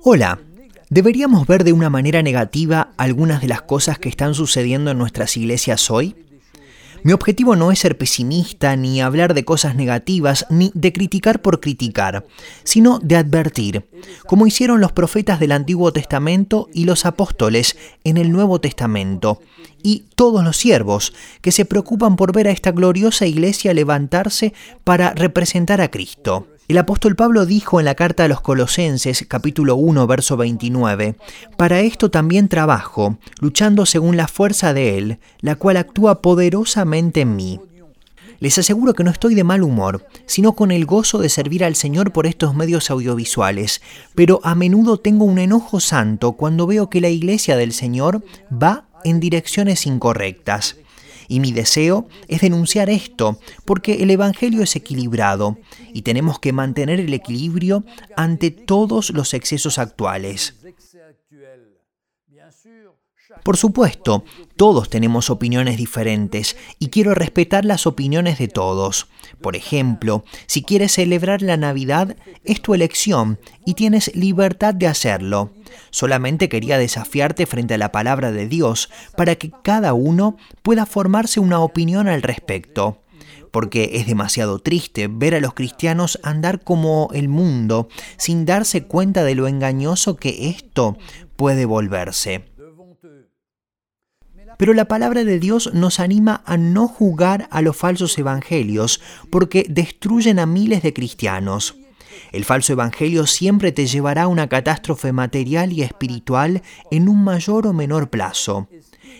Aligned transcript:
Hola. 0.00 0.40
¿Deberíamos 0.90 1.46
ver 1.46 1.62
de 1.64 1.72
una 1.72 1.90
manera 1.90 2.22
negativa 2.22 2.90
algunas 2.96 3.40
de 3.40 3.48
las 3.48 3.62
cosas 3.62 3.98
que 3.98 4.08
están 4.08 4.34
sucediendo 4.34 4.90
en 4.90 4.98
nuestras 4.98 5.36
iglesias 5.36 5.90
hoy? 5.90 6.16
Mi 7.04 7.12
objetivo 7.12 7.54
no 7.54 7.70
es 7.70 7.80
ser 7.80 7.98
pesimista, 7.98 8.74
ni 8.76 9.00
hablar 9.00 9.34
de 9.34 9.44
cosas 9.44 9.76
negativas, 9.76 10.46
ni 10.50 10.72
de 10.74 10.92
criticar 10.92 11.42
por 11.42 11.60
criticar, 11.60 12.24
sino 12.64 12.98
de 12.98 13.16
advertir, 13.16 13.86
como 14.26 14.46
hicieron 14.46 14.80
los 14.80 14.90
profetas 14.90 15.38
del 15.38 15.52
Antiguo 15.52 15.92
Testamento 15.92 16.68
y 16.72 16.84
los 16.84 17.04
apóstoles 17.04 17.76
en 18.04 18.16
el 18.16 18.32
Nuevo 18.32 18.60
Testamento, 18.60 19.40
y 19.82 20.06
todos 20.16 20.42
los 20.42 20.56
siervos 20.56 21.12
que 21.42 21.52
se 21.52 21.66
preocupan 21.66 22.16
por 22.16 22.32
ver 22.32 22.48
a 22.48 22.52
esta 22.52 22.72
gloriosa 22.72 23.26
iglesia 23.26 23.74
levantarse 23.74 24.54
para 24.82 25.12
representar 25.12 25.82
a 25.82 25.90
Cristo. 25.90 26.48
El 26.66 26.78
apóstol 26.78 27.14
Pablo 27.14 27.44
dijo 27.44 27.78
en 27.78 27.84
la 27.84 27.94
carta 27.94 28.24
a 28.24 28.28
los 28.28 28.40
Colosenses 28.40 29.26
capítulo 29.28 29.76
1 29.76 30.06
verso 30.06 30.38
29, 30.38 31.14
Para 31.58 31.80
esto 31.80 32.10
también 32.10 32.48
trabajo, 32.48 33.18
luchando 33.38 33.84
según 33.84 34.16
la 34.16 34.28
fuerza 34.28 34.72
de 34.72 34.96
Él, 34.96 35.18
la 35.40 35.56
cual 35.56 35.76
actúa 35.76 36.22
poderosamente 36.22 37.20
en 37.20 37.36
mí. 37.36 37.60
Les 38.40 38.56
aseguro 38.56 38.94
que 38.94 39.04
no 39.04 39.10
estoy 39.10 39.34
de 39.34 39.44
mal 39.44 39.62
humor, 39.62 40.06
sino 40.24 40.54
con 40.54 40.70
el 40.70 40.86
gozo 40.86 41.18
de 41.18 41.28
servir 41.28 41.64
al 41.64 41.76
Señor 41.76 42.12
por 42.12 42.26
estos 42.26 42.54
medios 42.54 42.90
audiovisuales, 42.90 43.82
pero 44.14 44.40
a 44.42 44.54
menudo 44.54 44.96
tengo 44.96 45.26
un 45.26 45.38
enojo 45.38 45.80
santo 45.80 46.32
cuando 46.32 46.66
veo 46.66 46.88
que 46.88 47.02
la 47.02 47.10
iglesia 47.10 47.58
del 47.58 47.74
Señor 47.74 48.24
va 48.50 48.86
en 49.04 49.20
direcciones 49.20 49.84
incorrectas. 49.84 50.76
Y 51.28 51.40
mi 51.40 51.52
deseo 51.52 52.08
es 52.28 52.40
denunciar 52.40 52.90
esto, 52.90 53.38
porque 53.64 54.02
el 54.02 54.10
Evangelio 54.10 54.62
es 54.62 54.76
equilibrado 54.76 55.58
y 55.92 56.02
tenemos 56.02 56.38
que 56.38 56.52
mantener 56.52 57.00
el 57.00 57.12
equilibrio 57.14 57.84
ante 58.16 58.50
todos 58.50 59.10
los 59.10 59.34
excesos 59.34 59.78
actuales. 59.78 60.54
Por 63.42 63.56
supuesto, 63.56 64.24
todos 64.56 64.88
tenemos 64.88 65.28
opiniones 65.28 65.76
diferentes 65.76 66.56
y 66.78 66.88
quiero 66.88 67.14
respetar 67.14 67.64
las 67.64 67.86
opiniones 67.86 68.38
de 68.38 68.48
todos. 68.48 69.08
Por 69.40 69.56
ejemplo, 69.56 70.24
si 70.46 70.62
quieres 70.62 70.92
celebrar 70.92 71.42
la 71.42 71.56
Navidad, 71.56 72.16
es 72.44 72.62
tu 72.62 72.74
elección 72.74 73.38
y 73.66 73.74
tienes 73.74 74.14
libertad 74.14 74.74
de 74.74 74.86
hacerlo. 74.86 75.50
Solamente 75.90 76.48
quería 76.48 76.78
desafiarte 76.78 77.46
frente 77.46 77.74
a 77.74 77.78
la 77.78 77.92
palabra 77.92 78.32
de 78.32 78.48
Dios 78.48 78.90
para 79.16 79.34
que 79.36 79.50
cada 79.62 79.92
uno 79.92 80.36
pueda 80.62 80.86
formarse 80.86 81.40
una 81.40 81.60
opinión 81.60 82.08
al 82.08 82.22
respecto 82.22 83.00
porque 83.50 83.90
es 83.94 84.08
demasiado 84.08 84.58
triste 84.58 85.06
ver 85.08 85.36
a 85.36 85.40
los 85.40 85.54
cristianos 85.54 86.18
andar 86.24 86.64
como 86.64 87.10
el 87.14 87.28
mundo 87.28 87.88
sin 88.16 88.46
darse 88.46 88.82
cuenta 88.82 89.22
de 89.22 89.36
lo 89.36 89.46
engañoso 89.46 90.16
que 90.16 90.48
esto 90.48 90.98
puede 91.36 91.64
volverse. 91.64 92.53
Pero 94.64 94.72
la 94.72 94.88
palabra 94.88 95.24
de 95.24 95.38
Dios 95.38 95.74
nos 95.74 96.00
anima 96.00 96.42
a 96.46 96.56
no 96.56 96.88
jugar 96.88 97.48
a 97.50 97.60
los 97.60 97.76
falsos 97.76 98.16
evangelios 98.16 98.98
porque 99.28 99.66
destruyen 99.68 100.38
a 100.38 100.46
miles 100.46 100.82
de 100.82 100.94
cristianos. 100.94 101.76
El 102.32 102.46
falso 102.46 102.72
evangelio 102.72 103.26
siempre 103.26 103.72
te 103.72 103.86
llevará 103.86 104.22
a 104.22 104.28
una 104.28 104.48
catástrofe 104.48 105.12
material 105.12 105.70
y 105.74 105.82
espiritual 105.82 106.62
en 106.90 107.10
un 107.10 107.22
mayor 107.22 107.66
o 107.66 107.74
menor 107.74 108.08
plazo. 108.08 108.66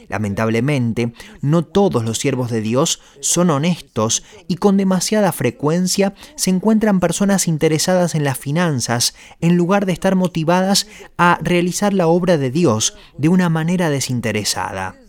Lamentablemente, 0.09 1.13
no 1.43 1.63
todos 1.63 2.07
los 2.07 2.17
siervos 2.17 2.51
de 2.51 2.63
Dios 2.63 3.03
son 3.21 3.51
honestos 3.51 4.23
y 4.49 4.57
con 4.57 4.79
demasiada 4.79 5.31
frecuencia 5.31 6.15
se 6.37 6.49
encuentran 6.49 7.01
personas 7.01 7.49
interesadas 7.49 8.15
en 8.15 8.25
las 8.25 8.39
finanzas 8.39 9.15
en 9.43 9.59
lugar 9.59 9.85
de 9.85 9.93
estar 9.93 10.17
motivadas 10.17 10.87
a 11.19 11.39
realizar 11.43 11.93
la 11.93 12.07
obra 12.07 12.39
de 12.39 12.51
Dios 12.51 12.97
de 13.19 13.29
una 13.29 13.51
manera 13.51 13.91
desinteresada. 13.91 15.04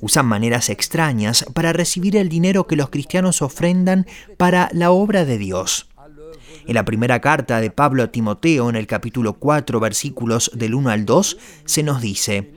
Usan 0.00 0.26
maneras 0.26 0.70
extrañas 0.70 1.44
para 1.52 1.72
recibir 1.72 2.16
el 2.16 2.28
dinero 2.28 2.66
que 2.66 2.76
los 2.76 2.88
cristianos 2.88 3.42
ofrendan 3.42 4.06
para 4.36 4.70
la 4.72 4.90
obra 4.90 5.24
de 5.24 5.38
Dios. 5.38 5.88
En 6.66 6.74
la 6.74 6.84
primera 6.84 7.20
carta 7.20 7.60
de 7.60 7.70
Pablo 7.70 8.02
a 8.02 8.12
Timoteo, 8.12 8.68
en 8.68 8.76
el 8.76 8.86
capítulo 8.86 9.34
4, 9.34 9.80
versículos 9.80 10.50
del 10.54 10.74
1 10.74 10.90
al 10.90 11.04
2, 11.04 11.38
se 11.64 11.82
nos 11.82 12.00
dice, 12.00 12.52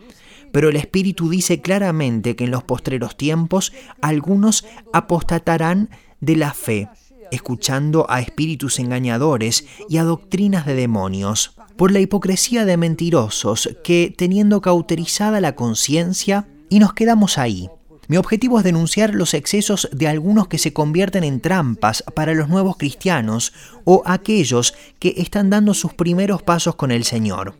pero 0.51 0.69
el 0.69 0.75
Espíritu 0.75 1.29
dice 1.29 1.61
claramente 1.61 2.35
que 2.35 2.45
en 2.45 2.51
los 2.51 2.63
postreros 2.63 3.15
tiempos 3.15 3.73
algunos 4.01 4.65
apostatarán 4.93 5.89
de 6.19 6.35
la 6.35 6.53
fe, 6.53 6.89
escuchando 7.31 8.05
a 8.09 8.19
espíritus 8.19 8.79
engañadores 8.79 9.65
y 9.89 9.97
a 9.97 10.03
doctrinas 10.03 10.65
de 10.65 10.75
demonios, 10.75 11.55
por 11.75 11.91
la 11.91 11.99
hipocresía 11.99 12.65
de 12.65 12.77
mentirosos 12.77 13.69
que, 13.83 14.13
teniendo 14.15 14.61
cauterizada 14.61 15.41
la 15.41 15.55
conciencia, 15.55 16.47
y 16.69 16.79
nos 16.79 16.93
quedamos 16.93 17.37
ahí. 17.37 17.69
Mi 18.07 18.17
objetivo 18.17 18.57
es 18.57 18.63
denunciar 18.63 19.15
los 19.15 19.33
excesos 19.33 19.89
de 19.93 20.07
algunos 20.07 20.47
que 20.47 20.57
se 20.57 20.73
convierten 20.73 21.23
en 21.23 21.39
trampas 21.39 22.03
para 22.13 22.33
los 22.33 22.49
nuevos 22.49 22.75
cristianos 22.77 23.53
o 23.85 24.03
aquellos 24.05 24.73
que 24.99 25.13
están 25.17 25.49
dando 25.49 25.73
sus 25.73 25.93
primeros 25.93 26.43
pasos 26.43 26.75
con 26.75 26.91
el 26.91 27.03
Señor. 27.03 27.55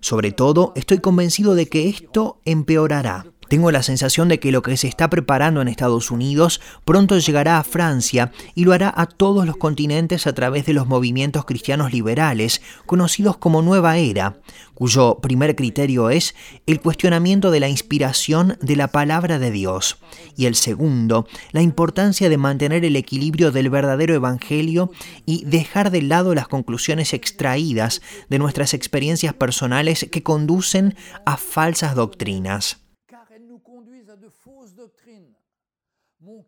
Sobre 0.00 0.32
todo, 0.32 0.72
estoy 0.76 0.98
convencido 0.98 1.54
de 1.54 1.66
que 1.66 1.88
esto 1.88 2.40
empeorará. 2.44 3.26
Tengo 3.48 3.70
la 3.70 3.82
sensación 3.82 4.28
de 4.28 4.38
que 4.40 4.52
lo 4.52 4.60
que 4.60 4.76
se 4.76 4.88
está 4.88 5.08
preparando 5.08 5.62
en 5.62 5.68
Estados 5.68 6.10
Unidos 6.10 6.60
pronto 6.84 7.18
llegará 7.18 7.58
a 7.58 7.64
Francia 7.64 8.30
y 8.54 8.64
lo 8.64 8.74
hará 8.74 8.92
a 8.94 9.06
todos 9.06 9.46
los 9.46 9.56
continentes 9.56 10.26
a 10.26 10.34
través 10.34 10.66
de 10.66 10.74
los 10.74 10.86
movimientos 10.86 11.46
cristianos 11.46 11.90
liberales, 11.90 12.60
conocidos 12.84 13.38
como 13.38 13.62
Nueva 13.62 13.96
Era, 13.96 14.36
cuyo 14.74 15.18
primer 15.22 15.56
criterio 15.56 16.10
es 16.10 16.34
el 16.66 16.80
cuestionamiento 16.80 17.50
de 17.50 17.60
la 17.60 17.70
inspiración 17.70 18.58
de 18.60 18.76
la 18.76 18.88
palabra 18.88 19.38
de 19.38 19.50
Dios, 19.50 19.96
y 20.36 20.44
el 20.44 20.54
segundo, 20.54 21.26
la 21.52 21.62
importancia 21.62 22.28
de 22.28 22.36
mantener 22.36 22.84
el 22.84 22.96
equilibrio 22.96 23.50
del 23.50 23.70
verdadero 23.70 24.14
Evangelio 24.14 24.92
y 25.24 25.44
dejar 25.46 25.90
de 25.90 26.02
lado 26.02 26.34
las 26.34 26.48
conclusiones 26.48 27.14
extraídas 27.14 28.02
de 28.28 28.38
nuestras 28.38 28.74
experiencias 28.74 29.32
personales 29.32 30.06
que 30.12 30.22
conducen 30.22 30.96
a 31.24 31.38
falsas 31.38 31.94
doctrinas. 31.94 32.87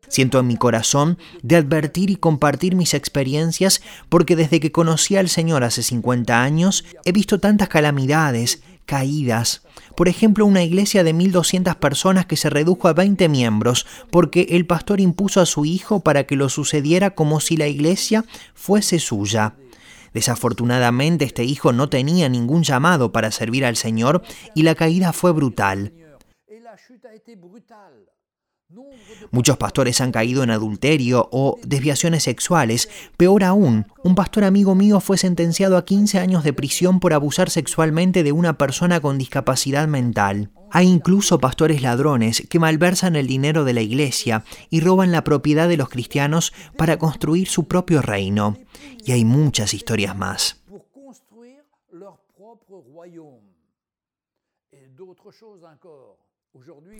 Siento 0.08 0.40
en 0.40 0.46
mi 0.46 0.56
corazón 0.56 1.18
de 1.42 1.56
advertir 1.56 2.10
y 2.10 2.16
compartir 2.16 2.74
mis 2.74 2.94
experiencias 2.94 3.80
porque 4.08 4.36
desde 4.36 4.60
que 4.60 4.72
conocí 4.72 5.16
al 5.16 5.28
Señor 5.28 5.64
hace 5.64 5.82
50 5.82 6.42
años 6.42 6.84
he 7.04 7.12
visto 7.12 7.38
tantas 7.38 7.68
calamidades, 7.68 8.62
caídas. 8.86 9.62
Por 9.96 10.08
ejemplo, 10.08 10.46
una 10.46 10.64
iglesia 10.64 11.04
de 11.04 11.14
1.200 11.14 11.76
personas 11.76 12.26
que 12.26 12.36
se 12.36 12.50
redujo 12.50 12.88
a 12.88 12.92
20 12.92 13.28
miembros 13.28 13.86
porque 14.10 14.48
el 14.50 14.66
pastor 14.66 15.00
impuso 15.00 15.40
a 15.40 15.46
su 15.46 15.64
hijo 15.64 16.00
para 16.00 16.24
que 16.24 16.36
lo 16.36 16.48
sucediera 16.48 17.10
como 17.10 17.38
si 17.40 17.56
la 17.56 17.68
iglesia 17.68 18.24
fuese 18.54 18.98
suya. 18.98 19.54
Desafortunadamente 20.12 21.24
este 21.24 21.44
hijo 21.44 21.72
no 21.72 21.88
tenía 21.88 22.28
ningún 22.28 22.64
llamado 22.64 23.12
para 23.12 23.30
servir 23.30 23.64
al 23.64 23.76
Señor 23.76 24.22
y 24.54 24.64
la 24.64 24.74
caída 24.74 25.12
fue 25.12 25.32
brutal. 25.32 25.92
Muchos 29.30 29.56
pastores 29.56 30.00
han 30.00 30.12
caído 30.12 30.42
en 30.42 30.50
adulterio 30.50 31.28
o 31.32 31.58
desviaciones 31.62 32.24
sexuales. 32.24 32.88
Peor 33.16 33.44
aún, 33.44 33.86
un 34.02 34.14
pastor 34.14 34.44
amigo 34.44 34.74
mío 34.74 35.00
fue 35.00 35.18
sentenciado 35.18 35.76
a 35.76 35.84
15 35.84 36.18
años 36.18 36.44
de 36.44 36.52
prisión 36.52 37.00
por 37.00 37.12
abusar 37.12 37.50
sexualmente 37.50 38.22
de 38.22 38.32
una 38.32 38.58
persona 38.58 39.00
con 39.00 39.18
discapacidad 39.18 39.88
mental. 39.88 40.50
Hay 40.70 40.86
incluso 40.86 41.40
pastores 41.40 41.82
ladrones 41.82 42.46
que 42.48 42.58
malversan 42.58 43.16
el 43.16 43.26
dinero 43.26 43.64
de 43.64 43.72
la 43.72 43.82
iglesia 43.82 44.44
y 44.68 44.80
roban 44.80 45.10
la 45.12 45.24
propiedad 45.24 45.68
de 45.68 45.76
los 45.76 45.88
cristianos 45.88 46.52
para 46.76 46.98
construir 46.98 47.48
su 47.48 47.66
propio 47.66 48.02
reino. 48.02 48.56
Y 49.04 49.12
hay 49.12 49.24
muchas 49.24 49.74
historias 49.74 50.16
más. 50.16 50.62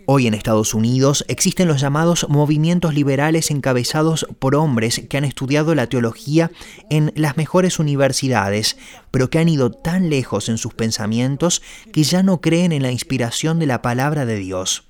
Hoy 0.05 0.27
en 0.27 0.33
Estados 0.33 0.73
Unidos 0.73 1.25
existen 1.27 1.67
los 1.67 1.81
llamados 1.81 2.25
movimientos 2.29 2.93
liberales 2.93 3.51
encabezados 3.51 4.25
por 4.39 4.55
hombres 4.55 5.03
que 5.09 5.17
han 5.17 5.25
estudiado 5.25 5.75
la 5.75 5.87
teología 5.87 6.51
en 6.89 7.11
las 7.15 7.35
mejores 7.35 7.77
universidades, 7.77 8.77
pero 9.11 9.29
que 9.29 9.39
han 9.39 9.49
ido 9.49 9.69
tan 9.69 10.09
lejos 10.09 10.47
en 10.47 10.57
sus 10.57 10.73
pensamientos 10.73 11.61
que 11.91 12.03
ya 12.03 12.23
no 12.23 12.39
creen 12.39 12.71
en 12.71 12.81
la 12.81 12.91
inspiración 12.91 13.59
de 13.59 13.65
la 13.65 13.81
palabra 13.81 14.25
de 14.25 14.37
Dios. 14.37 14.85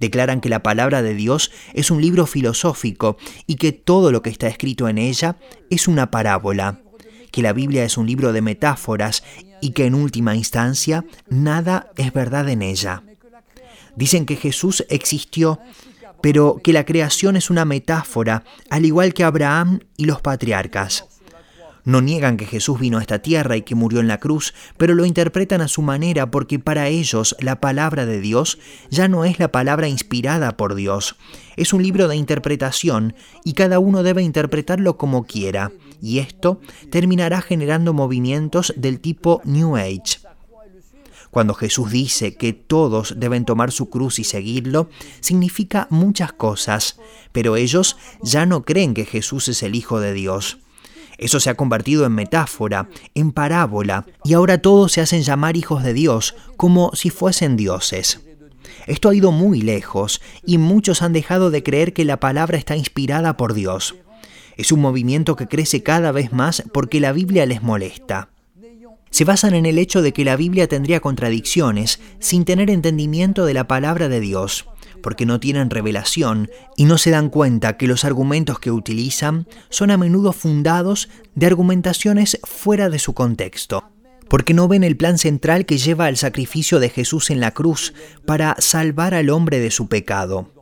Declaran 0.00 0.40
que 0.40 0.48
la 0.48 0.62
palabra 0.62 1.02
de 1.02 1.14
Dios 1.14 1.52
es 1.72 1.90
un 1.90 2.00
libro 2.02 2.26
filosófico 2.26 3.16
y 3.46 3.56
que 3.56 3.72
todo 3.72 4.10
lo 4.10 4.22
que 4.22 4.30
está 4.30 4.48
escrito 4.48 4.88
en 4.88 4.98
ella 4.98 5.36
es 5.70 5.86
una 5.86 6.10
parábola, 6.10 6.80
que 7.30 7.42
la 7.42 7.52
Biblia 7.52 7.84
es 7.84 7.96
un 7.96 8.06
libro 8.06 8.32
de 8.32 8.42
metáforas 8.42 9.22
y 9.60 9.70
que 9.70 9.86
en 9.86 9.94
última 9.94 10.34
instancia 10.34 11.04
nada 11.28 11.90
es 11.96 12.12
verdad 12.12 12.48
en 12.48 12.62
ella. 12.62 13.04
Dicen 13.96 14.26
que 14.26 14.36
Jesús 14.36 14.84
existió, 14.88 15.60
pero 16.20 16.60
que 16.62 16.72
la 16.72 16.84
creación 16.84 17.36
es 17.36 17.50
una 17.50 17.64
metáfora, 17.64 18.44
al 18.70 18.86
igual 18.86 19.14
que 19.14 19.24
Abraham 19.24 19.80
y 19.96 20.06
los 20.06 20.20
patriarcas. 20.20 21.06
No 21.84 22.00
niegan 22.00 22.38
que 22.38 22.46
Jesús 22.46 22.80
vino 22.80 22.96
a 22.96 23.02
esta 23.02 23.18
tierra 23.18 23.58
y 23.58 23.62
que 23.62 23.74
murió 23.74 24.00
en 24.00 24.08
la 24.08 24.18
cruz, 24.18 24.54
pero 24.78 24.94
lo 24.94 25.04
interpretan 25.04 25.60
a 25.60 25.68
su 25.68 25.82
manera 25.82 26.30
porque 26.30 26.58
para 26.58 26.88
ellos 26.88 27.36
la 27.40 27.60
palabra 27.60 28.06
de 28.06 28.20
Dios 28.20 28.58
ya 28.90 29.06
no 29.06 29.26
es 29.26 29.38
la 29.38 29.52
palabra 29.52 29.86
inspirada 29.86 30.56
por 30.56 30.74
Dios. 30.74 31.16
Es 31.56 31.74
un 31.74 31.82
libro 31.82 32.08
de 32.08 32.16
interpretación 32.16 33.14
y 33.44 33.52
cada 33.52 33.78
uno 33.78 34.02
debe 34.02 34.22
interpretarlo 34.22 34.96
como 34.96 35.26
quiera, 35.26 35.72
y 36.00 36.20
esto 36.20 36.58
terminará 36.90 37.42
generando 37.42 37.92
movimientos 37.92 38.72
del 38.76 38.98
tipo 39.00 39.42
New 39.44 39.76
Age. 39.76 40.23
Cuando 41.34 41.54
Jesús 41.54 41.90
dice 41.90 42.36
que 42.36 42.52
todos 42.52 43.14
deben 43.18 43.44
tomar 43.44 43.72
su 43.72 43.90
cruz 43.90 44.20
y 44.20 44.24
seguirlo, 44.24 44.88
significa 45.18 45.88
muchas 45.90 46.32
cosas, 46.32 47.00
pero 47.32 47.56
ellos 47.56 47.96
ya 48.22 48.46
no 48.46 48.64
creen 48.64 48.94
que 48.94 49.04
Jesús 49.04 49.48
es 49.48 49.64
el 49.64 49.74
Hijo 49.74 49.98
de 49.98 50.12
Dios. 50.12 50.58
Eso 51.18 51.40
se 51.40 51.50
ha 51.50 51.56
convertido 51.56 52.06
en 52.06 52.12
metáfora, 52.12 52.88
en 53.16 53.32
parábola, 53.32 54.06
y 54.22 54.34
ahora 54.34 54.62
todos 54.62 54.92
se 54.92 55.00
hacen 55.00 55.22
llamar 55.22 55.56
hijos 55.56 55.82
de 55.82 55.92
Dios, 55.92 56.36
como 56.56 56.92
si 56.94 57.10
fuesen 57.10 57.56
dioses. 57.56 58.20
Esto 58.86 59.08
ha 59.08 59.14
ido 59.16 59.32
muy 59.32 59.60
lejos, 59.60 60.20
y 60.46 60.58
muchos 60.58 61.02
han 61.02 61.12
dejado 61.12 61.50
de 61.50 61.64
creer 61.64 61.94
que 61.94 62.04
la 62.04 62.20
palabra 62.20 62.58
está 62.58 62.76
inspirada 62.76 63.36
por 63.36 63.54
Dios. 63.54 63.96
Es 64.56 64.70
un 64.70 64.80
movimiento 64.80 65.34
que 65.34 65.48
crece 65.48 65.82
cada 65.82 66.12
vez 66.12 66.32
más 66.32 66.62
porque 66.72 67.00
la 67.00 67.10
Biblia 67.10 67.44
les 67.44 67.60
molesta. 67.60 68.28
Se 69.14 69.24
basan 69.24 69.54
en 69.54 69.64
el 69.64 69.78
hecho 69.78 70.02
de 70.02 70.12
que 70.12 70.24
la 70.24 70.34
Biblia 70.34 70.66
tendría 70.66 70.98
contradicciones 70.98 72.00
sin 72.18 72.44
tener 72.44 72.68
entendimiento 72.68 73.46
de 73.46 73.54
la 73.54 73.68
palabra 73.68 74.08
de 74.08 74.18
Dios 74.18 74.66
porque 75.04 75.24
no 75.24 75.38
tienen 75.38 75.70
revelación 75.70 76.50
y 76.76 76.86
no 76.86 76.98
se 76.98 77.12
dan 77.12 77.28
cuenta 77.28 77.76
que 77.76 77.86
los 77.86 78.04
argumentos 78.04 78.58
que 78.58 78.72
utilizan 78.72 79.46
son 79.68 79.92
a 79.92 79.98
menudo 79.98 80.32
fundados 80.32 81.08
de 81.36 81.46
argumentaciones 81.46 82.40
fuera 82.42 82.90
de 82.90 82.98
su 82.98 83.14
contexto 83.14 83.84
porque 84.28 84.52
no 84.52 84.66
ven 84.66 84.82
el 84.82 84.96
plan 84.96 85.16
central 85.16 85.64
que 85.64 85.78
lleva 85.78 86.06
al 86.06 86.16
sacrificio 86.16 86.80
de 86.80 86.88
Jesús 86.88 87.30
en 87.30 87.38
la 87.38 87.52
cruz 87.52 87.94
para 88.26 88.56
salvar 88.58 89.14
al 89.14 89.30
hombre 89.30 89.60
de 89.60 89.70
su 89.70 89.86
pecado. 89.86 90.53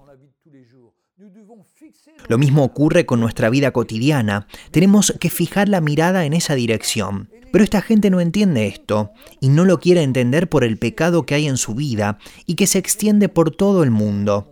Lo 2.28 2.38
mismo 2.38 2.64
ocurre 2.64 3.06
con 3.06 3.20
nuestra 3.20 3.50
vida 3.50 3.70
cotidiana. 3.72 4.46
Tenemos 4.70 5.14
que 5.20 5.30
fijar 5.30 5.68
la 5.68 5.80
mirada 5.80 6.24
en 6.24 6.32
esa 6.32 6.54
dirección. 6.54 7.28
Pero 7.52 7.64
esta 7.64 7.82
gente 7.82 8.08
no 8.08 8.20
entiende 8.20 8.66
esto 8.66 9.12
y 9.38 9.50
no 9.50 9.66
lo 9.66 9.78
quiere 9.78 10.02
entender 10.02 10.48
por 10.48 10.64
el 10.64 10.78
pecado 10.78 11.26
que 11.26 11.34
hay 11.34 11.46
en 11.46 11.58
su 11.58 11.74
vida 11.74 12.18
y 12.46 12.54
que 12.54 12.66
se 12.66 12.78
extiende 12.78 13.28
por 13.28 13.50
todo 13.50 13.82
el 13.82 13.90
mundo. 13.90 14.48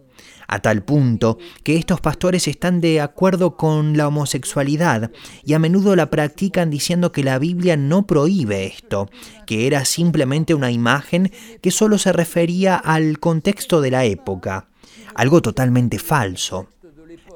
A 0.46 0.58
tal 0.58 0.82
punto 0.82 1.38
que 1.62 1.76
estos 1.76 2.00
pastores 2.00 2.49
están 2.49 2.81
de 2.81 3.00
acuerdo 3.00 3.56
con 3.56 3.96
la 3.96 4.08
homosexualidad 4.08 5.12
y 5.44 5.55
a 5.55 5.61
menudo 5.61 5.94
la 5.94 6.11
practican 6.11 6.70
diciendo 6.70 7.12
que 7.12 7.23
la 7.23 7.38
Biblia 7.38 7.76
no 7.76 8.06
prohíbe 8.06 8.66
esto, 8.66 9.08
que 9.46 9.69
era 9.69 9.84
simplemente 9.84 10.52
una 10.55 10.73
imagen 10.73 11.32
que 11.62 11.70
solo 11.70 11.99
se 11.99 12.12
refería 12.12 12.75
al 12.75 13.20
contexto 13.20 13.81
de 13.81 13.93
la 13.93 14.05
época. 14.05 14.66
Algo 15.14 15.40
totalmente 15.40 16.00
falso. 16.00 16.69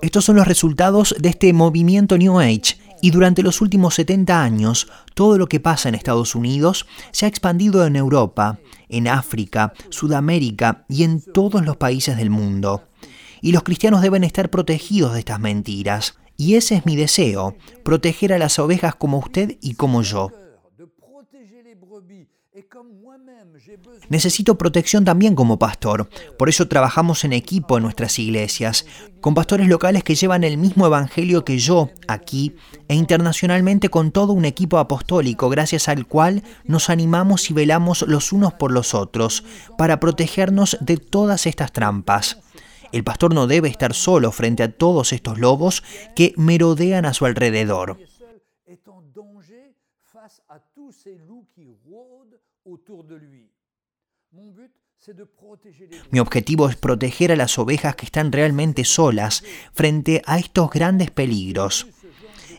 Estos 0.03 0.25
son 0.25 0.37
los 0.37 0.47
resultados 0.47 1.15
de 1.19 1.29
este 1.29 1.53
movimiento 1.53 2.19
New 2.19 2.39
Age 2.39 2.77
y 3.01 3.11
durante 3.11 3.43
los 3.43 3.61
últimos 3.61 3.95
70 3.95 4.43
años, 4.43 4.89
todo 5.15 5.37
lo 5.39 5.47
que 5.47 5.61
pasa 5.61 5.89
en 5.89 5.95
Estados 5.95 6.35
Unidos 6.35 6.87
se 7.11 7.27
ha 7.27 7.29
expandido 7.29 7.87
en 7.87 7.97
Europa, 7.97 8.59
en 8.89 9.09
África, 9.09 9.73
Sudamérica 9.91 10.85
y 10.89 11.05
en 11.05 11.21
todos 11.21 11.65
los 11.65 11.77
países 11.77 12.17
del 12.17 12.31
mundo. 12.31 12.85
Y 13.43 13.53
los 13.53 13.63
cristianos 13.63 14.01
deben 14.01 14.25
estar 14.25 14.49
protegidos 14.49 15.13
de 15.13 15.19
estas 15.19 15.39
mentiras. 15.39 16.17
Y 16.37 16.55
ese 16.55 16.77
es 16.77 16.87
mi 16.87 16.97
deseo, 16.97 17.57
proteger 17.85 18.33
a 18.33 18.39
las 18.39 18.59
ovejas 18.59 18.95
como 18.95 19.19
usted 19.19 19.59
y 19.61 19.75
como 19.75 20.03
yo. 20.03 20.31
Necesito 24.09 24.57
protección 24.57 25.05
también 25.05 25.35
como 25.35 25.59
pastor, 25.59 26.09
por 26.39 26.49
eso 26.49 26.69
trabajamos 26.69 27.25
en 27.25 27.33
equipo 27.33 27.77
en 27.77 27.83
nuestras 27.83 28.17
iglesias, 28.21 28.87
con 29.21 29.35
pastores 29.35 29.67
locales 29.67 30.05
que 30.05 30.15
llevan 30.15 30.45
el 30.45 30.57
mismo 30.57 30.87
evangelio 30.87 31.45
que 31.45 31.59
yo 31.59 31.91
aquí 32.07 32.55
e 32.87 32.95
internacionalmente 32.95 33.89
con 33.89 34.13
todo 34.13 34.33
un 34.33 34.45
equipo 34.45 34.79
apostólico 34.79 35.49
gracias 35.49 35.89
al 35.89 36.07
cual 36.07 36.45
nos 36.65 36.91
animamos 36.91 37.51
y 37.51 37.55
velamos 37.55 38.03
los 38.03 38.33
unos 38.33 38.55
por 38.55 38.71
los 38.71 38.95
otros 38.95 39.43
para 39.77 39.99
protegernos 39.99 40.79
de 40.81 40.97
todas 40.99 41.47
estas 41.47 41.73
trampas. 41.73 42.39
El 42.93 43.03
pastor 43.03 43.35
no 43.35 43.49
debe 43.49 43.69
estar 43.69 43.93
solo 43.95 44.31
frente 44.31 44.63
a 44.63 44.71
todos 44.71 45.13
estos 45.13 45.39
lobos 45.41 45.83
que 46.15 46.33
merodean 46.37 47.07
a 47.07 47.15
su 47.15 47.27
alrededor. 47.27 47.99
Mi 56.11 56.21
objetivo 56.21 56.69
es 56.69 56.77
proteger 56.77 57.33
a 57.33 57.37
las 57.37 57.59
ovejas 57.59 57.95
que 57.95 58.07
están 58.07 58.33
realmente 58.33 58.85
solas 58.85 59.45
frente 59.75 60.23
a 60.25 60.39
estos 60.39 60.71
grandes 60.71 61.11
peligros. 61.11 61.87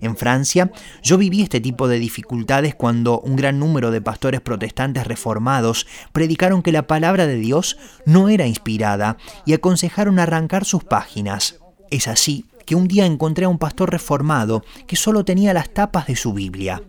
En 0.01 0.15
Francia, 0.15 0.71
yo 1.01 1.17
viví 1.17 1.41
este 1.41 1.59
tipo 1.59 1.87
de 1.87 1.97
dificultades 1.97 2.75
cuando 2.75 3.19
un 3.21 3.35
gran 3.35 3.57
número 3.57 3.89
de 3.89 4.01
pastores 4.01 4.41
protestantes 4.41 5.07
reformados 5.07 5.87
predicaron 6.11 6.61
que 6.61 6.71
la 6.71 6.85
palabra 6.85 7.25
de 7.25 7.37
Dios 7.37 7.77
no 8.05 8.29
era 8.29 8.45
inspirada 8.45 9.17
y 9.45 9.53
aconsejaron 9.53 10.19
arrancar 10.19 10.65
sus 10.65 10.83
páginas. 10.83 11.59
Es 11.89 12.07
así 12.07 12.45
que 12.65 12.75
un 12.75 12.87
día 12.87 13.05
encontré 13.05 13.45
a 13.45 13.49
un 13.49 13.57
pastor 13.57 13.91
reformado 13.91 14.63
que 14.85 14.95
solo 14.95 15.25
tenía 15.25 15.53
las 15.53 15.73
tapas 15.73 16.07
de 16.07 16.15
su 16.15 16.33
Biblia. 16.33 16.81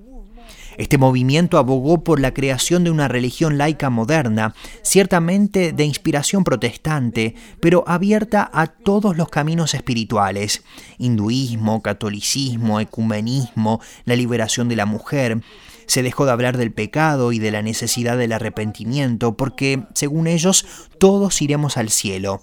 Este 0.76 0.99
movimiento 0.99 1.58
abogó 1.58 2.05
por 2.05 2.20
la 2.20 2.34
creación 2.34 2.84
de 2.84 2.90
una 2.90 3.08
religión 3.08 3.56
laica 3.56 3.88
moderna, 3.88 4.55
ciertamente 4.82 5.73
de 5.73 5.84
inspiración 5.84 6.44
protestante, 6.44 7.34
pero 7.61 7.84
abierta 7.87 8.50
a 8.52 8.67
todos 8.67 9.17
los 9.17 9.28
caminos 9.28 9.75
espirituales, 9.75 10.62
hinduismo, 10.99 11.82
catolicismo, 11.82 12.81
ecumenismo, 12.81 13.81
la 14.05 14.17
liberación 14.17 14.69
de 14.69 14.76
la 14.76 14.87
mujer. 14.87 15.40
Se 15.87 16.02
dejó 16.02 16.26
de 16.26 16.32
hablar 16.32 16.56
del 16.58 16.73
pecado 16.73 17.32
y 17.32 17.38
de 17.38 17.52
la 17.52 17.62
necesidad 17.62 18.19
del 18.19 18.32
arrepentimiento, 18.32 19.37
porque, 19.37 19.84
según 19.94 20.26
ellos, 20.26 20.67
todos 20.99 21.40
iremos 21.40 21.76
al 21.76 21.90
cielo, 21.90 22.43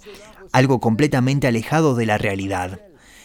algo 0.52 0.80
completamente 0.80 1.48
alejado 1.48 1.94
de 1.94 2.06
la 2.06 2.18
realidad 2.18 2.80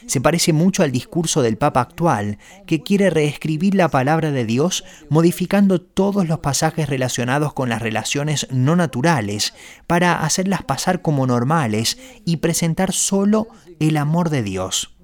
se 0.09 0.21
parece 0.21 0.53
mucho 0.53 0.83
al 0.83 0.91
discurso 0.91 1.43
del 1.43 1.59
Papa 1.59 1.83
actual, 1.83 2.39
que 2.67 2.83
quiere 2.83 3.11
reescribir 3.11 3.75
la 3.75 3.89
palabra 3.89 4.33
de 4.33 4.45
Dios 4.45 4.85
modificando 5.11 5.81
todos 5.81 6.27
los 6.27 6.41
pasajes 6.41 6.89
relacionados 6.89 7.53
con 7.53 7.69
las 7.69 7.83
relaciones 7.83 8.49
no 8.51 8.75
naturales 8.75 9.55
para 9.87 10.25
hacerlas 10.25 10.63
pasar 10.65 11.03
como 11.03 11.27
normales 11.27 11.99
y 12.25 12.39
presentar 12.39 12.93
solo 12.93 13.49
el 13.79 13.99
amor 13.99 14.31
de 14.31 14.43
Dios. 14.43 14.97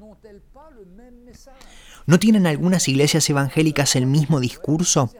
¿No 2.07 2.19
tienen 2.19 2.47
algunas 2.47 2.89
iglesias 2.89 3.29
evangélicas 3.29 3.97
el 3.97 4.07
mismo 4.07 4.41
discurso? 4.41 5.11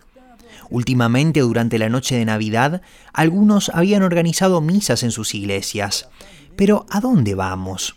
Últimamente, 0.71 1.41
durante 1.41 1.79
la 1.79 1.91
noche 1.91 2.17
de 2.17 2.25
Navidad, 2.25 2.81
algunos 3.13 3.69
habían 3.69 4.03
organizado 4.03 4.63
misas 4.63 5.03
en 5.03 5.11
sus 5.11 5.35
iglesias. 5.35 6.09
Pero 6.57 6.87
¿a 6.91 7.01
dónde 7.01 7.35
vamos? 7.35 7.97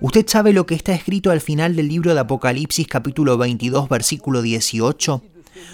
¿Usted 0.00 0.28
sabe 0.28 0.52
lo 0.52 0.64
que 0.64 0.76
está 0.76 0.94
escrito 0.94 1.32
al 1.32 1.40
final 1.40 1.74
del 1.74 1.88
libro 1.88 2.14
de 2.14 2.20
Apocalipsis 2.20 2.86
capítulo 2.86 3.36
22 3.36 3.88
versículo 3.88 4.42
18? 4.42 5.24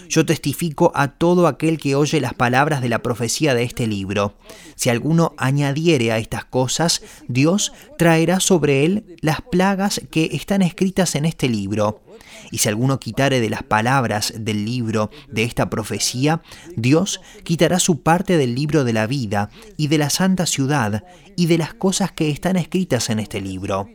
Yo 0.09 0.25
testifico 0.25 0.91
a 0.95 1.09
todo 1.09 1.45
aquel 1.45 1.77
que 1.77 1.93
oye 1.93 2.19
las 2.19 2.33
palabras 2.33 2.81
de 2.81 2.89
la 2.89 3.03
profecía 3.03 3.53
de 3.53 3.61
este 3.61 3.85
libro. 3.85 4.35
Si 4.75 4.89
alguno 4.89 5.35
añadiere 5.37 6.11
a 6.11 6.17
estas 6.17 6.43
cosas, 6.43 7.03
Dios 7.27 7.71
traerá 7.99 8.39
sobre 8.39 8.83
él 8.83 9.15
las 9.21 9.41
plagas 9.41 10.01
que 10.09 10.31
están 10.33 10.63
escritas 10.63 11.13
en 11.13 11.25
este 11.25 11.47
libro. 11.47 12.01
Y 12.49 12.57
si 12.57 12.69
alguno 12.69 12.99
quitare 12.99 13.39
de 13.39 13.49
las 13.51 13.61
palabras 13.61 14.33
del 14.39 14.65
libro 14.65 15.11
de 15.27 15.43
esta 15.43 15.69
profecía, 15.69 16.41
Dios 16.75 17.21
quitará 17.43 17.77
su 17.77 18.01
parte 18.01 18.39
del 18.39 18.55
libro 18.55 18.85
de 18.85 18.93
la 18.93 19.05
vida 19.05 19.51
y 19.77 19.87
de 19.87 19.99
la 19.99 20.09
santa 20.09 20.47
ciudad 20.47 21.03
y 21.35 21.45
de 21.45 21.59
las 21.59 21.75
cosas 21.75 22.11
que 22.11 22.31
están 22.31 22.55
escritas 22.55 23.11
en 23.11 23.19
este 23.19 23.39
libro. 23.39 23.87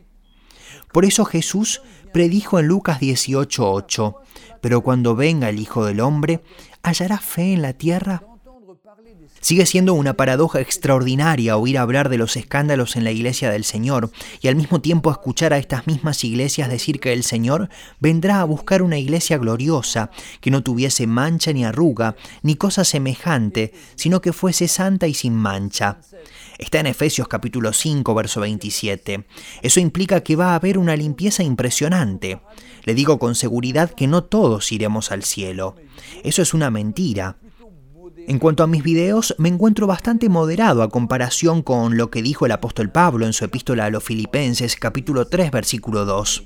Por 0.91 1.05
eso 1.05 1.25
Jesús 1.25 1.81
predijo 2.13 2.59
en 2.59 2.67
Lucas 2.67 2.99
18:8, 2.99 4.15
pero 4.61 4.81
cuando 4.81 5.15
venga 5.15 5.49
el 5.49 5.59
Hijo 5.59 5.85
del 5.85 6.01
Hombre, 6.01 6.41
¿hallará 6.83 7.17
fe 7.17 7.53
en 7.53 7.61
la 7.61 7.73
tierra? 7.73 8.23
Sigue 9.41 9.65
siendo 9.65 9.95
una 9.95 10.13
paradoja 10.13 10.61
extraordinaria 10.61 11.57
oír 11.57 11.79
hablar 11.79 12.09
de 12.09 12.19
los 12.19 12.37
escándalos 12.37 12.95
en 12.95 13.03
la 13.03 13.09
iglesia 13.09 13.49
del 13.49 13.63
Señor 13.63 14.11
y 14.39 14.49
al 14.49 14.55
mismo 14.55 14.81
tiempo 14.81 15.09
escuchar 15.09 15.51
a 15.51 15.57
estas 15.57 15.87
mismas 15.87 16.23
iglesias 16.23 16.69
decir 16.69 16.99
que 16.99 17.11
el 17.11 17.23
Señor 17.23 17.69
vendrá 17.99 18.41
a 18.41 18.45
buscar 18.45 18.83
una 18.83 18.99
iglesia 18.99 19.39
gloriosa, 19.39 20.11
que 20.41 20.51
no 20.51 20.61
tuviese 20.61 21.07
mancha 21.07 21.53
ni 21.53 21.65
arruga, 21.65 22.15
ni 22.43 22.55
cosa 22.55 22.83
semejante, 22.83 23.73
sino 23.95 24.21
que 24.21 24.31
fuese 24.31 24.67
santa 24.67 25.07
y 25.07 25.15
sin 25.15 25.33
mancha. 25.33 25.97
Está 26.61 26.79
en 26.79 26.85
Efesios 26.85 27.27
capítulo 27.27 27.73
5, 27.73 28.13
verso 28.13 28.39
27. 28.39 29.25
Eso 29.63 29.79
implica 29.79 30.21
que 30.21 30.35
va 30.35 30.51
a 30.51 30.55
haber 30.55 30.77
una 30.77 30.95
limpieza 30.95 31.41
impresionante. 31.41 32.39
Le 32.83 32.93
digo 32.93 33.17
con 33.17 33.33
seguridad 33.33 33.89
que 33.89 34.05
no 34.05 34.23
todos 34.23 34.71
iremos 34.71 35.11
al 35.11 35.23
cielo. 35.23 35.75
Eso 36.23 36.43
es 36.43 36.53
una 36.53 36.69
mentira. 36.69 37.37
En 38.27 38.37
cuanto 38.37 38.61
a 38.61 38.67
mis 38.67 38.83
videos, 38.83 39.33
me 39.39 39.49
encuentro 39.49 39.87
bastante 39.87 40.29
moderado 40.29 40.83
a 40.83 40.89
comparación 40.89 41.63
con 41.63 41.97
lo 41.97 42.11
que 42.11 42.21
dijo 42.21 42.45
el 42.45 42.51
apóstol 42.51 42.91
Pablo 42.91 43.25
en 43.25 43.33
su 43.33 43.43
epístola 43.43 43.85
a 43.85 43.89
los 43.89 44.03
Filipenses 44.03 44.75
capítulo 44.75 45.27
3 45.27 45.49
versículo 45.49 46.05
2. 46.05 46.43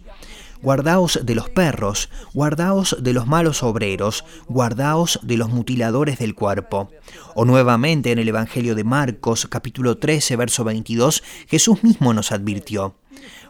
Guardaos 0.65 1.19
de 1.21 1.35
los 1.35 1.47
perros, 1.51 2.09
guardaos 2.33 2.97
de 2.99 3.13
los 3.13 3.27
malos 3.27 3.61
obreros, 3.61 4.25
guardaos 4.47 5.19
de 5.21 5.37
los 5.37 5.49
mutiladores 5.49 6.17
del 6.17 6.33
cuerpo. 6.33 6.89
O 7.35 7.45
nuevamente 7.45 8.11
en 8.11 8.17
el 8.17 8.29
Evangelio 8.29 8.73
de 8.73 8.83
Marcos 8.83 9.45
capítulo 9.47 9.99
13 9.99 10.35
verso 10.37 10.63
22, 10.63 11.21
Jesús 11.47 11.83
mismo 11.83 12.15
nos 12.15 12.31
advirtió 12.31 12.95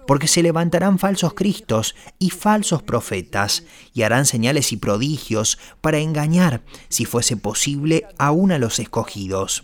porque 0.06 0.28
se 0.28 0.44
levantarán 0.44 1.00
falsos 1.00 1.34
cristos 1.34 1.96
y 2.20 2.32
falsos 2.32 2.84
profetas, 2.84 3.64
y 3.94 4.04
harán 4.04 4.26
señales 4.26 4.72
y 4.72 4.78
prodigios 4.78 5.58
para 5.82 5.98
engañar, 5.98 6.64
si 6.90 7.06
fuese 7.06 7.38
posible, 7.38 8.06
aún 8.20 8.52
a 8.52 8.60
los 8.60 8.78
escogidos. 8.78 9.64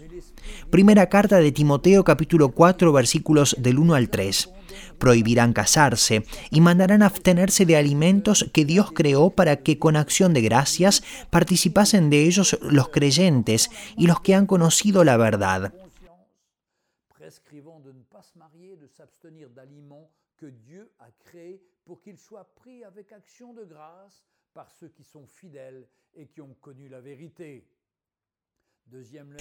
Primera 0.71 1.09
carta 1.09 1.39
de 1.39 1.51
Timoteo 1.51 2.05
capítulo 2.05 2.53
4 2.53 2.93
versículos 2.93 3.57
del 3.59 3.77
1 3.77 3.93
al 3.93 4.09
3. 4.09 4.53
Prohibirán 4.97 5.51
casarse 5.51 6.23
y 6.49 6.61
mandarán 6.61 7.03
abstenerse 7.03 7.65
de 7.65 7.75
alimentos 7.75 8.49
que 8.53 8.63
Dios 8.63 8.93
creó 8.93 9.31
para 9.31 9.57
que 9.57 9.77
con 9.77 9.97
acción 9.97 10.33
de 10.33 10.39
gracias 10.39 11.03
participasen 11.29 12.09
de 12.09 12.23
ellos 12.23 12.57
los 12.61 12.87
creyentes 12.87 13.69
y 13.97 14.07
los 14.07 14.21
que 14.21 14.33
han 14.33 14.45
conocido 14.45 15.03
la 15.03 15.17
verdad. 15.17 15.73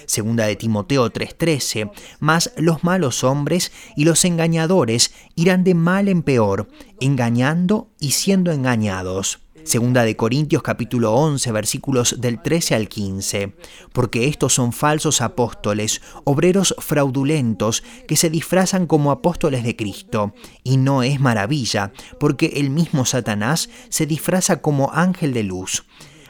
Segunda 0.05 0.45
de 0.45 0.55
Timoteo 0.55 1.11
3:13, 1.11 1.91
mas 2.19 2.51
los 2.57 2.83
malos 2.83 3.23
hombres 3.23 3.71
y 3.95 4.05
los 4.05 4.25
engañadores 4.25 5.13
irán 5.35 5.63
de 5.63 5.75
mal 5.75 6.07
en 6.07 6.23
peor, 6.23 6.69
engañando 6.99 7.89
y 7.99 8.11
siendo 8.11 8.51
engañados. 8.51 9.39
Segunda 9.63 10.03
de 10.03 10.15
Corintios 10.15 10.63
capítulo 10.63 11.13
11 11.13 11.51
versículos 11.51 12.19
del 12.19 12.41
13 12.41 12.75
al 12.75 12.87
15, 12.87 13.53
porque 13.93 14.27
estos 14.27 14.53
son 14.53 14.73
falsos 14.73 15.21
apóstoles, 15.21 16.01
obreros 16.23 16.73
fraudulentos, 16.79 17.83
que 18.07 18.15
se 18.15 18.29
disfrazan 18.29 18.87
como 18.87 19.11
apóstoles 19.11 19.63
de 19.63 19.75
Cristo. 19.75 20.33
Y 20.63 20.77
no 20.77 21.03
es 21.03 21.19
maravilla, 21.19 21.93
porque 22.19 22.53
el 22.55 22.71
mismo 22.71 23.05
Satanás 23.05 23.69
se 23.89 24.07
disfraza 24.07 24.61
como 24.61 24.91
ángel 24.93 25.33
de 25.33 25.43
luz. 25.43 25.83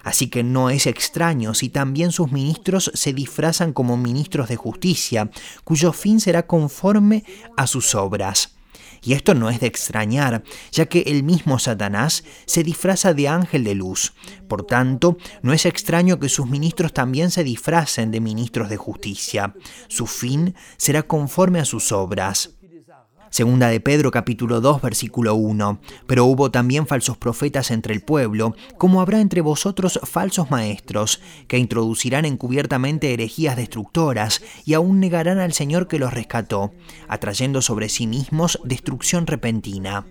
Así 0.03 0.29
que 0.29 0.43
no 0.43 0.69
es 0.69 0.87
extraño 0.87 1.53
si 1.53 1.69
también 1.69 2.11
sus 2.11 2.31
ministros 2.31 2.91
se 2.93 3.13
disfrazan 3.13 3.73
como 3.73 3.97
ministros 3.97 4.49
de 4.49 4.55
justicia, 4.55 5.29
cuyo 5.63 5.93
fin 5.93 6.19
será 6.19 6.47
conforme 6.47 7.23
a 7.57 7.67
sus 7.67 7.95
obras. 7.95 8.55
Y 9.03 9.13
esto 9.13 9.33
no 9.33 9.49
es 9.49 9.59
de 9.59 9.67
extrañar, 9.67 10.43
ya 10.71 10.85
que 10.85 10.99
el 11.07 11.23
mismo 11.23 11.57
Satanás 11.57 12.23
se 12.45 12.63
disfraza 12.63 13.13
de 13.13 13.27
ángel 13.27 13.63
de 13.63 13.73
luz. 13.73 14.13
Por 14.47 14.63
tanto, 14.63 15.17
no 15.41 15.53
es 15.53 15.65
extraño 15.65 16.19
que 16.19 16.29
sus 16.29 16.47
ministros 16.47 16.93
también 16.93 17.31
se 17.31 17.43
disfracen 17.43 18.11
de 18.11 18.21
ministros 18.21 18.69
de 18.69 18.77
justicia. 18.77 19.55
Su 19.87 20.05
fin 20.05 20.53
será 20.77 21.01
conforme 21.03 21.59
a 21.59 21.65
sus 21.65 21.91
obras. 21.91 22.60
Segunda 23.31 23.69
de 23.69 23.79
Pedro 23.79 24.11
capítulo 24.11 24.59
2 24.59 24.81
versículo 24.81 25.35
1. 25.35 25.79
Pero 26.05 26.25
hubo 26.25 26.51
también 26.51 26.85
falsos 26.85 27.15
profetas 27.17 27.71
entre 27.71 27.93
el 27.93 28.01
pueblo, 28.01 28.57
como 28.77 28.99
habrá 28.99 29.21
entre 29.21 29.39
vosotros 29.39 30.01
falsos 30.03 30.51
maestros, 30.51 31.21
que 31.47 31.57
introducirán 31.57 32.25
encubiertamente 32.25 33.13
herejías 33.13 33.55
destructoras 33.55 34.41
y 34.65 34.73
aún 34.73 34.99
negarán 34.99 35.39
al 35.39 35.53
Señor 35.53 35.87
que 35.87 35.97
los 35.97 36.13
rescató, 36.13 36.73
atrayendo 37.07 37.61
sobre 37.61 37.87
sí 37.87 38.05
mismos 38.05 38.59
destrucción 38.65 39.25
repentina. 39.25 40.05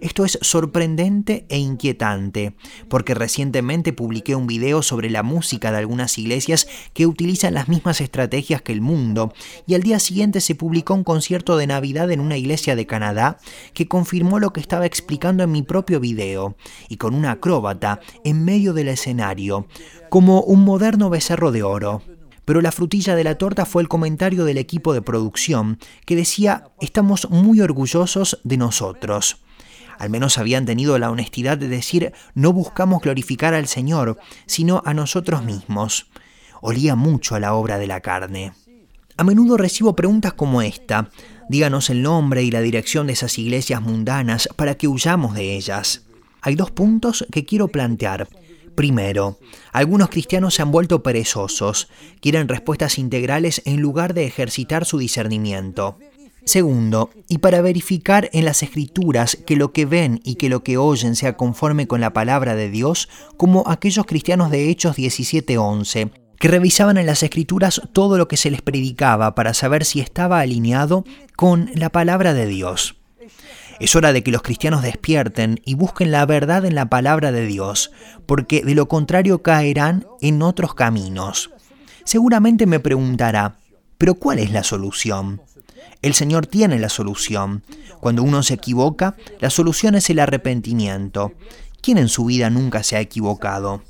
Esto 0.00 0.24
es 0.24 0.38
sorprendente 0.42 1.46
e 1.48 1.58
inquietante, 1.58 2.54
porque 2.88 3.14
recientemente 3.14 3.92
publiqué 3.92 4.34
un 4.34 4.46
video 4.46 4.82
sobre 4.82 5.10
la 5.10 5.22
música 5.22 5.70
de 5.70 5.78
algunas 5.78 6.18
iglesias 6.18 6.68
que 6.92 7.06
utilizan 7.06 7.54
las 7.54 7.68
mismas 7.68 8.00
estrategias 8.00 8.62
que 8.62 8.72
el 8.72 8.80
mundo, 8.80 9.32
y 9.66 9.74
al 9.74 9.82
día 9.82 9.98
siguiente 9.98 10.40
se 10.40 10.54
publicó 10.54 10.94
un 10.94 11.04
concierto 11.04 11.56
de 11.56 11.66
Navidad 11.66 12.10
en 12.10 12.20
una 12.20 12.36
iglesia 12.36 12.76
de 12.76 12.86
Canadá 12.86 13.38
que 13.72 13.88
confirmó 13.88 14.38
lo 14.38 14.52
que 14.52 14.60
estaba 14.60 14.86
explicando 14.86 15.42
en 15.42 15.52
mi 15.52 15.62
propio 15.62 15.98
video, 15.98 16.56
y 16.88 16.96
con 16.96 17.14
una 17.14 17.32
acróbata 17.32 18.00
en 18.24 18.44
medio 18.44 18.74
del 18.74 18.88
escenario, 18.88 19.66
como 20.10 20.42
un 20.42 20.64
moderno 20.64 21.10
becerro 21.10 21.52
de 21.52 21.62
oro. 21.62 22.02
Pero 22.44 22.60
la 22.60 22.70
frutilla 22.70 23.16
de 23.16 23.24
la 23.24 23.36
torta 23.36 23.66
fue 23.66 23.82
el 23.82 23.88
comentario 23.88 24.44
del 24.44 24.58
equipo 24.58 24.94
de 24.94 25.02
producción, 25.02 25.78
que 26.04 26.14
decía, 26.14 26.68
estamos 26.80 27.28
muy 27.28 27.60
orgullosos 27.60 28.38
de 28.44 28.56
nosotros. 28.56 29.38
Al 29.98 30.10
menos 30.10 30.38
habían 30.38 30.66
tenido 30.66 30.98
la 30.98 31.10
honestidad 31.10 31.58
de 31.58 31.68
decir, 31.68 32.12
no 32.34 32.52
buscamos 32.52 33.02
glorificar 33.02 33.54
al 33.54 33.66
Señor, 33.66 34.18
sino 34.46 34.82
a 34.84 34.94
nosotros 34.94 35.42
mismos. 35.42 36.08
Olía 36.60 36.94
mucho 36.96 37.34
a 37.34 37.40
la 37.40 37.54
obra 37.54 37.78
de 37.78 37.86
la 37.86 38.00
carne. 38.00 38.52
A 39.16 39.24
menudo 39.24 39.56
recibo 39.56 39.96
preguntas 39.96 40.34
como 40.34 40.60
esta. 40.60 41.10
Díganos 41.48 41.88
el 41.90 42.02
nombre 42.02 42.42
y 42.42 42.50
la 42.50 42.60
dirección 42.60 43.06
de 43.06 43.14
esas 43.14 43.38
iglesias 43.38 43.80
mundanas 43.80 44.48
para 44.56 44.74
que 44.74 44.88
huyamos 44.88 45.34
de 45.34 45.56
ellas. 45.56 46.02
Hay 46.42 46.54
dos 46.54 46.70
puntos 46.70 47.26
que 47.32 47.44
quiero 47.44 47.68
plantear. 47.68 48.28
Primero, 48.74 49.38
algunos 49.72 50.10
cristianos 50.10 50.54
se 50.54 50.62
han 50.62 50.70
vuelto 50.70 51.02
perezosos, 51.02 51.88
quieren 52.20 52.46
respuestas 52.46 52.98
integrales 52.98 53.62
en 53.64 53.80
lugar 53.80 54.12
de 54.12 54.26
ejercitar 54.26 54.84
su 54.84 54.98
discernimiento. 54.98 55.98
Segundo, 56.46 57.10
y 57.26 57.38
para 57.38 57.60
verificar 57.60 58.30
en 58.32 58.44
las 58.44 58.62
escrituras 58.62 59.36
que 59.44 59.56
lo 59.56 59.72
que 59.72 59.84
ven 59.84 60.20
y 60.22 60.36
que 60.36 60.48
lo 60.48 60.62
que 60.62 60.78
oyen 60.78 61.16
sea 61.16 61.36
conforme 61.36 61.88
con 61.88 62.00
la 62.00 62.12
palabra 62.12 62.54
de 62.54 62.70
Dios, 62.70 63.08
como 63.36 63.64
aquellos 63.66 64.06
cristianos 64.06 64.52
de 64.52 64.70
Hechos 64.70 64.94
17:11, 64.94 66.12
que 66.38 66.46
revisaban 66.46 66.98
en 66.98 67.06
las 67.06 67.24
escrituras 67.24 67.82
todo 67.92 68.16
lo 68.16 68.28
que 68.28 68.36
se 68.36 68.52
les 68.52 68.62
predicaba 68.62 69.34
para 69.34 69.54
saber 69.54 69.84
si 69.84 69.98
estaba 69.98 70.38
alineado 70.38 71.04
con 71.34 71.68
la 71.74 71.90
palabra 71.90 72.32
de 72.32 72.46
Dios. 72.46 72.94
Es 73.80 73.96
hora 73.96 74.12
de 74.12 74.22
que 74.22 74.30
los 74.30 74.42
cristianos 74.42 74.82
despierten 74.82 75.60
y 75.64 75.74
busquen 75.74 76.12
la 76.12 76.24
verdad 76.26 76.64
en 76.64 76.76
la 76.76 76.88
palabra 76.88 77.32
de 77.32 77.44
Dios, 77.44 77.90
porque 78.24 78.62
de 78.62 78.76
lo 78.76 78.86
contrario 78.86 79.42
caerán 79.42 80.06
en 80.20 80.40
otros 80.42 80.74
caminos. 80.74 81.50
Seguramente 82.04 82.66
me 82.66 82.78
preguntará, 82.78 83.56
¿pero 83.98 84.14
cuál 84.14 84.38
es 84.38 84.52
la 84.52 84.62
solución? 84.62 85.42
El 86.02 86.14
Señor 86.14 86.46
tiene 86.46 86.78
la 86.78 86.88
solución. 86.88 87.62
Cuando 88.00 88.22
uno 88.22 88.42
se 88.42 88.54
equivoca, 88.54 89.16
la 89.40 89.50
solución 89.50 89.94
es 89.94 90.08
el 90.10 90.18
arrepentimiento. 90.18 91.32
¿Quién 91.80 91.98
en 91.98 92.08
su 92.08 92.26
vida 92.26 92.50
nunca 92.50 92.82
se 92.82 92.96
ha 92.96 93.00
equivocado? 93.00 93.82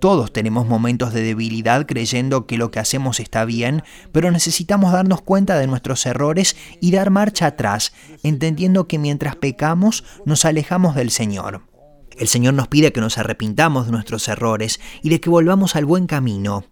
Todos 0.00 0.32
tenemos 0.32 0.66
momentos 0.66 1.14
de 1.14 1.22
debilidad 1.22 1.86
creyendo 1.86 2.46
que 2.46 2.58
lo 2.58 2.70
que 2.70 2.80
hacemos 2.80 3.18
está 3.18 3.44
bien, 3.44 3.82
pero 4.12 4.30
necesitamos 4.30 4.92
darnos 4.92 5.22
cuenta 5.22 5.58
de 5.58 5.66
nuestros 5.66 6.04
errores 6.04 6.56
y 6.80 6.90
dar 6.90 7.10
marcha 7.10 7.46
atrás, 7.46 7.92
entendiendo 8.22 8.86
que 8.86 8.98
mientras 8.98 9.36
pecamos 9.36 10.04
nos 10.26 10.44
alejamos 10.44 10.94
del 10.94 11.10
Señor. 11.10 11.62
El 12.18 12.28
Señor 12.28 12.54
nos 12.54 12.68
pide 12.68 12.92
que 12.92 13.00
nos 13.00 13.18
arrepintamos 13.18 13.86
de 13.86 13.92
nuestros 13.92 14.28
errores 14.28 14.80
y 15.02 15.08
de 15.08 15.20
que 15.20 15.30
volvamos 15.30 15.76
al 15.76 15.84
buen 15.86 16.06
camino. 16.06 16.64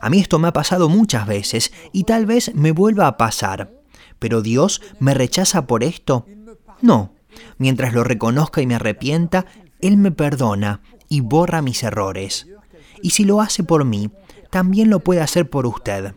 A 0.00 0.08
mí 0.10 0.20
esto 0.20 0.38
me 0.38 0.48
ha 0.48 0.52
pasado 0.52 0.88
muchas 0.88 1.26
veces 1.26 1.72
y 1.92 2.04
tal 2.04 2.26
vez 2.26 2.54
me 2.54 2.72
vuelva 2.72 3.06
a 3.06 3.16
pasar. 3.16 3.79
¿Pero 4.20 4.42
Dios 4.42 4.80
me 5.00 5.14
rechaza 5.14 5.66
por 5.66 5.82
esto? 5.82 6.26
No. 6.80 7.14
Mientras 7.58 7.92
lo 7.92 8.04
reconozca 8.04 8.62
y 8.62 8.66
me 8.66 8.76
arrepienta, 8.76 9.46
Él 9.80 9.96
me 9.96 10.12
perdona 10.12 10.82
y 11.08 11.20
borra 11.20 11.62
mis 11.62 11.82
errores. 11.82 12.46
Y 13.02 13.10
si 13.10 13.24
lo 13.24 13.40
hace 13.40 13.64
por 13.64 13.84
mí, 13.84 14.10
también 14.50 14.90
lo 14.90 15.00
puede 15.00 15.20
hacer 15.22 15.50
por 15.50 15.66
usted. 15.66 16.14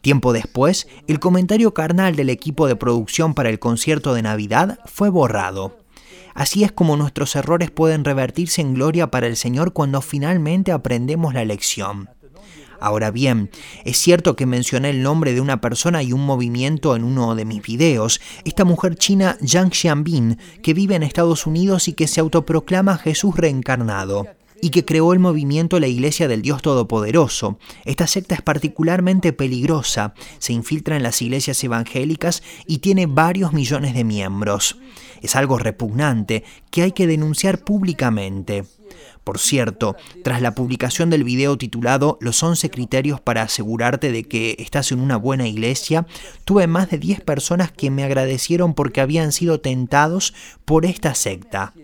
Tiempo 0.00 0.32
después, 0.32 0.88
el 1.06 1.20
comentario 1.20 1.74
carnal 1.74 2.16
del 2.16 2.30
equipo 2.30 2.66
de 2.66 2.76
producción 2.76 3.34
para 3.34 3.50
el 3.50 3.58
concierto 3.58 4.14
de 4.14 4.22
Navidad 4.22 4.78
fue 4.86 5.10
borrado. 5.10 5.78
Así 6.34 6.62
es 6.62 6.70
como 6.70 6.96
nuestros 6.96 7.34
errores 7.34 7.70
pueden 7.70 8.04
revertirse 8.04 8.60
en 8.60 8.74
gloria 8.74 9.10
para 9.10 9.26
el 9.26 9.36
Señor 9.36 9.72
cuando 9.72 10.00
finalmente 10.00 10.70
aprendemos 10.70 11.34
la 11.34 11.44
lección. 11.44 12.08
Ahora 12.80 13.10
bien, 13.10 13.50
es 13.84 13.98
cierto 13.98 14.36
que 14.36 14.46
mencioné 14.46 14.90
el 14.90 15.02
nombre 15.02 15.34
de 15.34 15.40
una 15.40 15.60
persona 15.60 16.02
y 16.02 16.12
un 16.12 16.24
movimiento 16.24 16.94
en 16.94 17.04
uno 17.04 17.34
de 17.34 17.44
mis 17.44 17.62
videos, 17.62 18.20
esta 18.44 18.64
mujer 18.64 18.96
china 18.96 19.36
Yang 19.40 19.70
Xianbin, 19.72 20.38
que 20.62 20.74
vive 20.74 20.94
en 20.94 21.02
Estados 21.02 21.46
Unidos 21.46 21.88
y 21.88 21.92
que 21.92 22.06
se 22.06 22.20
autoproclama 22.20 22.96
Jesús 22.98 23.36
reencarnado. 23.36 24.26
y 24.60 24.70
que 24.70 24.84
creó 24.84 25.12
el 25.12 25.20
movimiento 25.20 25.78
La 25.78 25.86
Iglesia 25.86 26.26
del 26.26 26.42
Dios 26.42 26.62
Todopoderoso. 26.62 27.60
Esta 27.84 28.08
secta 28.08 28.34
es 28.34 28.42
particularmente 28.42 29.32
peligrosa, 29.32 30.14
se 30.38 30.52
infiltra 30.52 30.96
en 30.96 31.04
las 31.04 31.22
iglesias 31.22 31.62
evangélicas 31.62 32.42
y 32.66 32.78
tiene 32.78 33.06
varios 33.06 33.52
millones 33.52 33.94
de 33.94 34.02
miembros. 34.02 34.76
Es 35.22 35.36
algo 35.36 35.58
repugnante 35.58 36.44
que 36.70 36.82
hay 36.82 36.92
que 36.92 37.06
denunciar 37.06 37.58
públicamente. 37.58 38.64
Por 39.24 39.38
cierto, 39.38 39.96
tras 40.24 40.40
la 40.40 40.54
publicación 40.54 41.10
del 41.10 41.22
video 41.22 41.58
titulado 41.58 42.16
Los 42.20 42.42
11 42.42 42.70
criterios 42.70 43.20
para 43.20 43.42
asegurarte 43.42 44.10
de 44.10 44.24
que 44.24 44.56
estás 44.58 44.90
en 44.90 45.00
una 45.00 45.16
buena 45.16 45.46
iglesia, 45.46 46.06
tuve 46.44 46.66
más 46.66 46.90
de 46.90 46.98
10 46.98 47.20
personas 47.20 47.70
que 47.70 47.90
me 47.90 48.04
agradecieron 48.04 48.72
porque 48.72 49.02
habían 49.02 49.32
sido 49.32 49.60
tentados 49.60 50.32
por 50.64 50.86
esta 50.86 51.14
secta. 51.14 51.74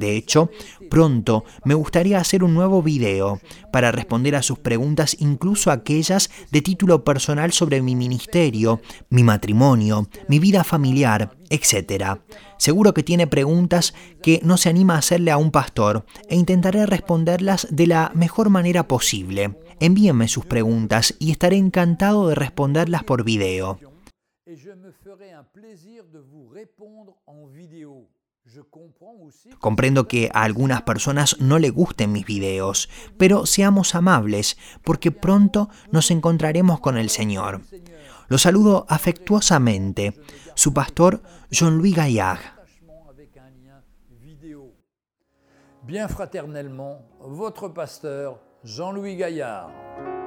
De 0.00 0.16
hecho, 0.16 0.50
pronto 0.88 1.44
me 1.64 1.74
gustaría 1.74 2.18
hacer 2.18 2.42
un 2.42 2.54
nuevo 2.54 2.82
video 2.82 3.38
para 3.70 3.92
responder 3.92 4.34
a 4.34 4.42
sus 4.42 4.58
preguntas, 4.58 5.14
incluso 5.20 5.70
aquellas 5.70 6.30
de 6.50 6.62
título 6.62 7.04
personal 7.04 7.52
sobre 7.52 7.82
mi 7.82 7.94
ministerio, 7.94 8.80
mi 9.10 9.22
matrimonio, 9.22 10.08
mi 10.26 10.38
vida 10.38 10.64
familiar, 10.64 11.36
etc. 11.50 12.18
Seguro 12.56 12.94
que 12.94 13.02
tiene 13.02 13.26
preguntas 13.26 13.94
que 14.22 14.40
no 14.42 14.56
se 14.56 14.70
anima 14.70 14.94
a 14.94 14.98
hacerle 14.98 15.30
a 15.30 15.36
un 15.36 15.50
pastor 15.50 16.06
e 16.28 16.36
intentaré 16.36 16.86
responderlas 16.86 17.68
de 17.70 17.86
la 17.86 18.10
mejor 18.14 18.48
manera 18.48 18.88
posible. 18.88 19.58
Envíenme 19.80 20.28
sus 20.28 20.46
preguntas 20.46 21.14
y 21.18 21.30
estaré 21.30 21.56
encantado 21.56 22.28
de 22.28 22.34
responderlas 22.34 23.04
por 23.04 23.22
video. 23.22 23.78
Comprendo 29.58 30.08
que 30.08 30.30
a 30.32 30.42
algunas 30.42 30.82
personas 30.82 31.36
no 31.40 31.58
le 31.58 31.70
gusten 31.70 32.12
mis 32.12 32.26
videos, 32.26 32.88
pero 33.18 33.46
seamos 33.46 33.94
amables, 33.94 34.56
porque 34.82 35.10
pronto 35.12 35.68
nos 35.90 36.10
encontraremos 36.10 36.80
con 36.80 36.96
el 36.96 37.10
Señor. 37.10 37.62
Lo 38.28 38.38
saludo 38.38 38.86
afectuosamente, 38.88 40.14
su 40.54 40.72
pastor 40.72 41.22
Jean-Louis 41.50 41.94
Gaillard. 41.94 42.40
Bien 45.82 46.08
fraternellement, 46.08 47.00
votre 47.18 47.68
pasteur 47.70 48.38
Jean-Louis 48.62 49.16
Gaillard. 49.16 50.19